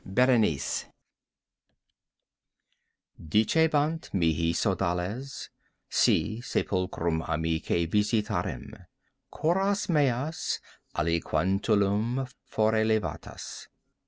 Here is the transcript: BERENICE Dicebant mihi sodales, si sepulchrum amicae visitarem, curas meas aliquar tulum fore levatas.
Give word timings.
BERENICE 0.03 0.85
Dicebant 3.23 4.11
mihi 4.15 4.51
sodales, 4.51 5.49
si 5.87 6.41
sepulchrum 6.41 7.21
amicae 7.21 7.85
visitarem, 7.87 8.73
curas 9.31 9.89
meas 9.89 10.59
aliquar 10.95 11.59
tulum 11.61 12.27
fore 12.49 12.83
levatas. 12.83 13.67